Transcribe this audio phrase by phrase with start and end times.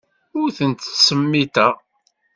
[0.39, 1.73] Ur tent-ttsemmiteɣ.